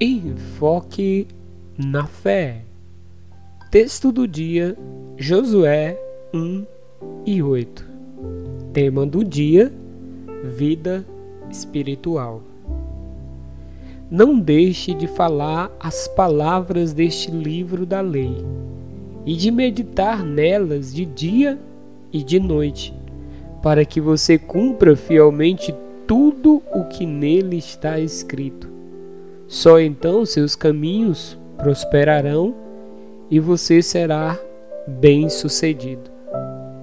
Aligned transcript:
Enfoque 0.00 1.26
na 1.76 2.06
fé. 2.06 2.62
Texto 3.68 4.12
do 4.12 4.28
dia, 4.28 4.78
Josué 5.16 5.98
1 6.32 6.64
e 7.26 7.42
8. 7.42 7.84
Tema 8.72 9.04
do 9.04 9.24
dia: 9.24 9.72
Vida 10.56 11.04
espiritual. 11.50 12.44
Não 14.08 14.38
deixe 14.38 14.94
de 14.94 15.08
falar 15.08 15.68
as 15.80 16.06
palavras 16.06 16.92
deste 16.92 17.32
livro 17.32 17.84
da 17.84 18.00
lei 18.00 18.36
e 19.26 19.34
de 19.34 19.50
meditar 19.50 20.24
nelas 20.24 20.94
de 20.94 21.04
dia 21.04 21.58
e 22.12 22.22
de 22.22 22.38
noite, 22.38 22.94
para 23.60 23.84
que 23.84 24.00
você 24.00 24.38
cumpra 24.38 24.94
fielmente 24.94 25.74
tudo 26.06 26.62
o 26.72 26.84
que 26.84 27.04
nele 27.04 27.56
está 27.56 27.98
escrito 27.98 28.77
só 29.48 29.80
então 29.80 30.26
seus 30.26 30.54
caminhos 30.54 31.38
prosperarão 31.56 32.54
e 33.30 33.40
você 33.40 33.80
será 33.80 34.38
bem-sucedido. 34.86 36.10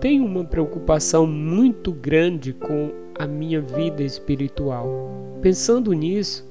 Tenho 0.00 0.24
uma 0.24 0.44
preocupação 0.44 1.26
muito 1.26 1.92
grande 1.92 2.52
com 2.52 2.90
a 3.18 3.26
minha 3.26 3.60
vida 3.60 4.02
espiritual. 4.02 4.88
Pensando 5.40 5.92
nisso, 5.92 6.48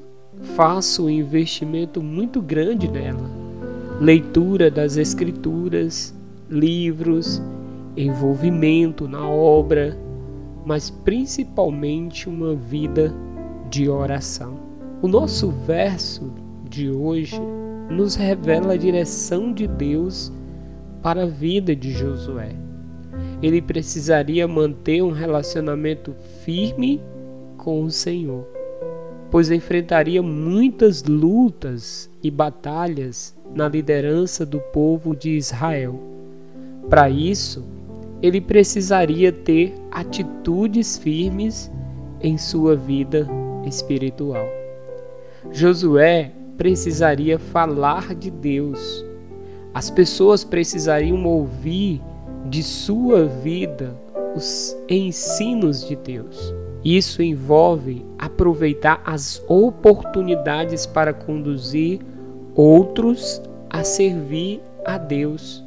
faço 0.55 1.05
um 1.05 1.09
investimento 1.09 2.03
muito 2.03 2.41
grande 2.41 2.89
nela. 2.89 3.29
Leitura 3.99 4.69
das 4.69 4.97
Escrituras, 4.97 6.13
livros, 6.49 7.41
envolvimento 7.95 9.07
na 9.07 9.29
obra, 9.29 9.97
mas 10.65 10.89
principalmente 10.89 12.27
uma 12.27 12.53
vida 12.53 13.13
de 13.69 13.89
oração. 13.89 14.70
O 15.01 15.07
nosso 15.07 15.49
verso 15.49 16.31
de 16.69 16.91
hoje 16.91 17.41
nos 17.89 18.13
revela 18.13 18.73
a 18.73 18.77
direção 18.77 19.51
de 19.51 19.65
Deus 19.65 20.31
para 21.01 21.23
a 21.23 21.25
vida 21.25 21.75
de 21.75 21.91
Josué. 21.91 22.51
Ele 23.41 23.63
precisaria 23.63 24.47
manter 24.47 25.01
um 25.01 25.09
relacionamento 25.09 26.13
firme 26.45 27.01
com 27.57 27.83
o 27.83 27.89
Senhor, 27.89 28.47
pois 29.31 29.49
enfrentaria 29.49 30.21
muitas 30.21 31.03
lutas 31.03 32.07
e 32.21 32.29
batalhas 32.29 33.35
na 33.55 33.67
liderança 33.67 34.45
do 34.45 34.59
povo 34.59 35.15
de 35.15 35.31
Israel. 35.31 35.99
Para 36.87 37.09
isso, 37.09 37.65
ele 38.21 38.39
precisaria 38.39 39.31
ter 39.31 39.73
atitudes 39.89 40.99
firmes 40.99 41.71
em 42.21 42.37
sua 42.37 42.75
vida 42.75 43.27
espiritual. 43.65 44.60
Josué 45.49 46.31
precisaria 46.57 47.39
falar 47.39 48.13
de 48.13 48.29
Deus. 48.29 49.03
As 49.73 49.89
pessoas 49.89 50.43
precisariam 50.43 51.25
ouvir 51.25 52.01
de 52.45 52.61
sua 52.61 53.25
vida 53.25 53.95
os 54.35 54.77
ensinos 54.87 55.87
de 55.87 55.95
Deus. 55.95 56.53
Isso 56.83 57.21
envolve 57.21 58.05
aproveitar 58.17 59.01
as 59.05 59.43
oportunidades 59.47 60.85
para 60.85 61.13
conduzir 61.13 61.99
outros 62.55 63.41
a 63.69 63.83
servir 63.83 64.61
a 64.85 64.97
Deus. 64.97 65.63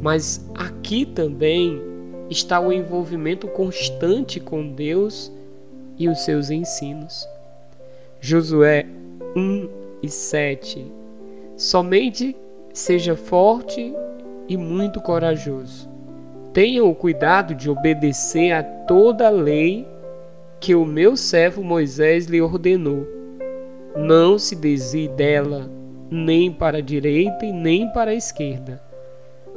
Mas 0.00 0.44
aqui 0.54 1.06
também 1.06 1.80
está 2.28 2.60
o 2.60 2.72
envolvimento 2.72 3.46
constante 3.48 4.40
com 4.40 4.68
Deus 4.70 5.32
e 5.98 6.08
os 6.08 6.24
seus 6.24 6.50
ensinos. 6.50 7.26
Josué 8.26 8.86
1 9.36 9.68
e 10.02 10.08
7. 10.08 10.90
Somente 11.58 12.34
seja 12.72 13.14
forte 13.14 13.94
e 14.48 14.56
muito 14.56 14.98
corajoso. 14.98 15.90
Tenha 16.50 16.82
o 16.82 16.94
cuidado 16.94 17.54
de 17.54 17.68
obedecer 17.68 18.52
a 18.52 18.62
toda 18.62 19.26
a 19.26 19.30
lei 19.30 19.86
que 20.58 20.74
o 20.74 20.86
meu 20.86 21.18
servo 21.18 21.62
Moisés 21.62 22.24
lhe 22.24 22.40
ordenou. 22.40 23.06
Não 23.94 24.38
se 24.38 24.56
desvie 24.56 25.08
dela 25.08 25.70
nem 26.10 26.50
para 26.50 26.78
a 26.78 26.80
direita 26.80 27.44
e 27.44 27.52
nem 27.52 27.92
para 27.92 28.12
a 28.12 28.14
esquerda, 28.14 28.82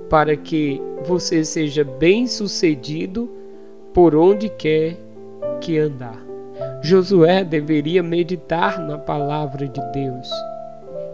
para 0.10 0.36
que 0.36 0.82
você 1.06 1.46
seja 1.46 1.86
bem-sucedido 1.86 3.32
por 3.94 4.14
onde 4.14 4.50
quer 4.50 4.98
que 5.62 5.78
andar. 5.78 6.27
Josué 6.88 7.44
deveria 7.44 8.02
meditar 8.02 8.80
na 8.80 8.98
palavra 8.98 9.68
de 9.68 9.82
Deus. 9.92 10.30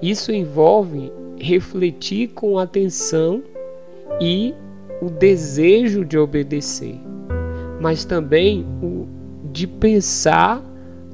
Isso 0.03 0.31
envolve 0.31 1.11
refletir 1.39 2.27
com 2.27 2.59
atenção 2.59 3.41
e 4.21 4.53
o 5.01 5.09
desejo 5.09 6.05
de 6.05 6.15
obedecer, 6.15 7.01
mas 7.81 8.05
também 8.05 8.63
o 8.83 9.07
de 9.51 9.65
pensar 9.65 10.63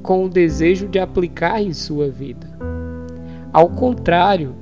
com 0.02 0.26
o 0.26 0.28
desejo 0.28 0.86
de 0.88 0.98
aplicar 0.98 1.62
em 1.62 1.72
sua 1.72 2.10
vida. 2.10 2.46
Ao 3.54 3.66
contrário, 3.66 4.54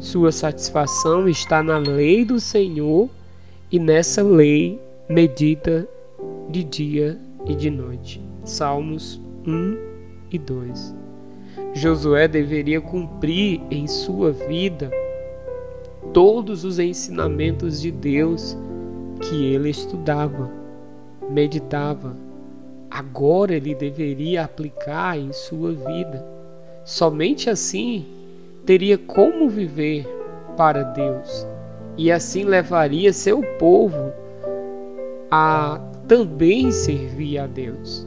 sua 0.00 0.32
satisfação 0.32 1.28
está 1.28 1.62
na 1.62 1.78
lei 1.78 2.24
do 2.24 2.40
Senhor 2.40 3.08
e 3.70 3.78
nessa 3.78 4.24
lei 4.24 4.80
medita 5.08 5.86
de 6.50 6.64
dia 6.64 7.16
e 7.46 7.54
de 7.54 7.70
noite. 7.70 8.20
Salmos 8.44 9.24
1 9.46 9.78
e 10.30 10.38
2. 10.38 10.94
Josué 11.72 12.26
deveria 12.26 12.80
cumprir 12.80 13.60
em 13.70 13.86
sua 13.86 14.32
vida 14.32 14.90
todos 16.12 16.64
os 16.64 16.78
ensinamentos 16.78 17.80
de 17.80 17.90
Deus 17.90 18.56
que 19.20 19.54
ele 19.54 19.70
estudava, 19.70 20.50
meditava. 21.30 22.16
Agora 22.90 23.54
ele 23.54 23.74
deveria 23.74 24.44
aplicar 24.44 25.18
em 25.18 25.32
sua 25.32 25.72
vida. 25.72 26.24
Somente 26.84 27.50
assim 27.50 28.06
teria 28.64 28.98
como 28.98 29.48
viver 29.48 30.06
para 30.56 30.82
Deus 30.82 31.46
e 31.96 32.10
assim 32.10 32.44
levaria 32.44 33.12
seu 33.12 33.42
povo 33.58 34.12
a 35.30 35.80
também 36.06 36.70
servir 36.70 37.38
a 37.38 37.46
Deus. 37.46 38.06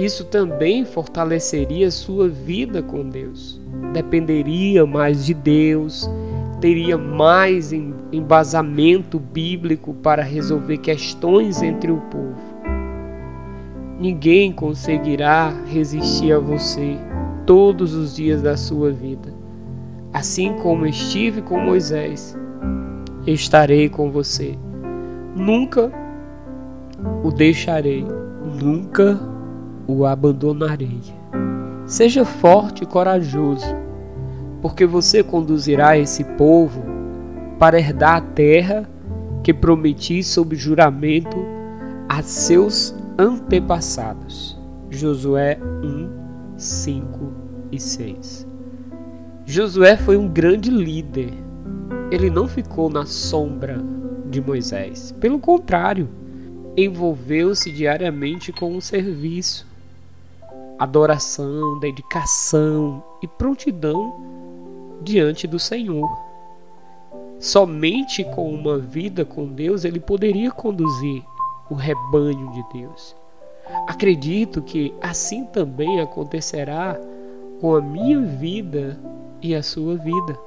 Isso 0.00 0.24
também 0.24 0.86
fortaleceria 0.86 1.90
sua 1.90 2.26
vida 2.26 2.82
com 2.82 3.06
Deus. 3.06 3.60
Dependeria 3.92 4.86
mais 4.86 5.26
de 5.26 5.34
Deus, 5.34 6.10
teria 6.58 6.96
mais 6.96 7.70
embasamento 7.70 9.18
bíblico 9.18 9.92
para 9.92 10.22
resolver 10.22 10.78
questões 10.78 11.60
entre 11.60 11.92
o 11.92 11.98
povo. 11.98 12.40
Ninguém 14.00 14.50
conseguirá 14.50 15.52
resistir 15.66 16.32
a 16.32 16.38
você 16.38 16.96
todos 17.44 17.92
os 17.92 18.16
dias 18.16 18.40
da 18.40 18.56
sua 18.56 18.90
vida. 18.90 19.34
Assim 20.14 20.54
como 20.62 20.86
estive 20.86 21.42
com 21.42 21.60
Moisés, 21.60 22.34
estarei 23.26 23.90
com 23.90 24.10
você. 24.10 24.56
Nunca 25.36 25.92
o 27.22 27.30
deixarei, 27.30 28.06
nunca 28.62 29.20
o 29.90 30.06
abandonarei. 30.06 31.00
Seja 31.86 32.24
forte 32.24 32.84
e 32.84 32.86
corajoso, 32.86 33.66
porque 34.62 34.86
você 34.86 35.22
conduzirá 35.22 35.98
esse 35.98 36.24
povo 36.24 36.82
para 37.58 37.78
herdar 37.78 38.16
a 38.16 38.20
terra 38.20 38.88
que 39.42 39.52
prometi 39.52 40.22
sob 40.22 40.54
juramento 40.54 41.36
a 42.08 42.22
seus 42.22 42.94
antepassados. 43.18 44.58
Josué 44.90 45.58
1, 45.82 46.10
5 46.56 47.32
e 47.70 47.80
6. 47.80 48.46
Josué 49.44 49.96
foi 49.96 50.16
um 50.16 50.28
grande 50.28 50.70
líder. 50.70 51.32
Ele 52.10 52.30
não 52.30 52.46
ficou 52.46 52.90
na 52.90 53.06
sombra 53.06 53.82
de 54.28 54.40
Moisés. 54.40 55.14
Pelo 55.20 55.38
contrário, 55.38 56.08
envolveu-se 56.76 57.70
diariamente 57.70 58.52
com 58.52 58.76
o 58.76 58.80
serviço, 58.80 59.66
adoração, 60.80 61.78
dedicação 61.78 63.04
e 63.20 63.28
prontidão 63.28 64.18
diante 65.02 65.46
do 65.46 65.58
Senhor. 65.58 66.08
Somente 67.38 68.24
com 68.24 68.50
uma 68.50 68.78
vida 68.78 69.22
com 69.22 69.46
Deus 69.46 69.84
ele 69.84 70.00
poderia 70.00 70.50
conduzir 70.50 71.22
o 71.70 71.74
rebanho 71.74 72.50
de 72.52 72.64
Deus. 72.72 73.14
Acredito 73.86 74.62
que 74.62 74.94
assim 75.02 75.44
também 75.44 76.00
acontecerá 76.00 76.98
com 77.60 77.76
a 77.76 77.82
minha 77.82 78.18
vida 78.18 78.98
e 79.42 79.54
a 79.54 79.62
sua 79.62 79.96
vida. 79.96 80.38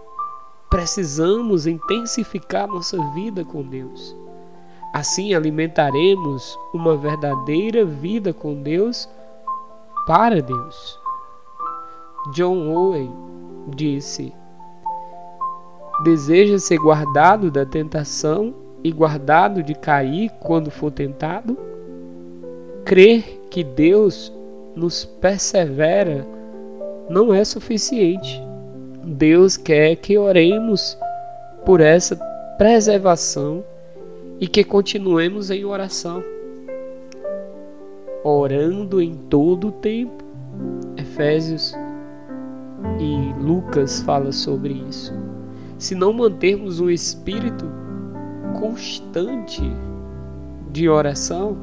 Precisamos 0.67 1.67
intensificar 1.67 2.67
nossa 2.67 2.97
vida 3.11 3.45
com 3.45 3.61
Deus. 3.61 4.15
Assim 4.91 5.35
alimentaremos 5.35 6.57
uma 6.73 6.97
verdadeira 6.97 7.85
vida 7.85 8.33
com 8.33 8.55
Deus 8.55 9.07
para 10.05 10.41
Deus. 10.41 10.99
John 12.33 12.69
Owen 12.69 13.11
disse: 13.75 14.33
Deseja 16.03 16.57
ser 16.59 16.77
guardado 16.77 17.51
da 17.51 17.65
tentação 17.65 18.53
e 18.83 18.91
guardado 18.91 19.63
de 19.63 19.73
cair 19.73 20.29
quando 20.39 20.69
for 20.69 20.91
tentado? 20.91 21.57
Crer 22.85 23.41
que 23.49 23.63
Deus 23.63 24.31
nos 24.75 25.05
persevera 25.05 26.25
não 27.09 27.33
é 27.33 27.43
suficiente. 27.45 28.41
Deus 29.03 29.57
quer 29.57 29.95
que 29.97 30.17
oremos 30.17 30.97
por 31.65 31.81
essa 31.81 32.15
preservação 32.57 33.63
e 34.39 34.47
que 34.47 34.63
continuemos 34.63 35.49
em 35.49 35.63
oração, 35.63 36.23
orando 38.23 39.01
em 39.01 39.15
todo 39.15 39.67
o 39.67 39.71
tempo. 39.71 40.23
Efésios 40.97 41.73
e 42.99 43.33
Lucas 43.41 44.01
fala 44.01 44.31
sobre 44.31 44.73
isso. 44.89 45.13
Se 45.77 45.95
não 45.95 46.13
mantermos 46.13 46.79
um 46.79 46.89
espírito 46.89 47.65
constante 48.59 49.61
de 50.71 50.87
oração, 50.87 51.57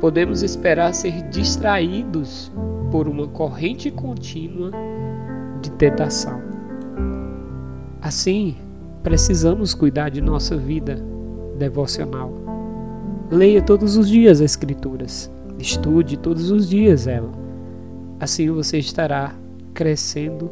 podemos 0.00 0.42
esperar 0.42 0.94
ser 0.94 1.28
distraídos 1.28 2.50
por 2.90 3.06
uma 3.06 3.26
corrente 3.28 3.90
contínua 3.90 4.70
de 5.60 5.70
tentação. 5.72 6.40
Assim, 8.00 8.56
precisamos 9.02 9.74
cuidar 9.74 10.08
de 10.08 10.20
nossa 10.20 10.56
vida 10.56 11.04
devocional. 11.58 12.32
Leia 13.30 13.60
todos 13.60 13.96
os 13.96 14.08
dias 14.08 14.40
as 14.40 14.52
Escrituras, 14.52 15.30
estude 15.58 16.16
todos 16.16 16.50
os 16.50 16.68
dias 16.68 17.06
ela. 17.06 17.30
Assim 18.20 18.50
você 18.50 18.78
estará 18.78 19.34
crescendo 19.74 20.50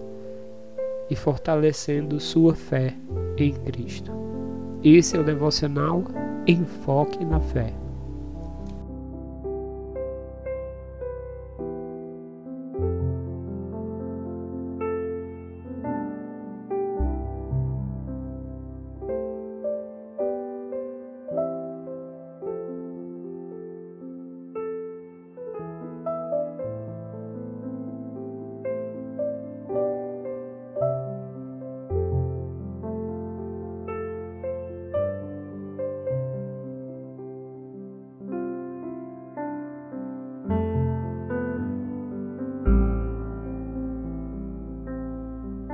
e 1.11 1.17
fortalecendo 1.17 2.21
sua 2.21 2.55
fé 2.55 2.95
em 3.37 3.53
Cristo. 3.53 4.11
Esse 4.83 5.17
é 5.17 5.21
o 5.21 5.25
devocional 5.25 6.05
Enfoque 6.47 7.25
na 7.25 7.41
Fé. 7.41 7.73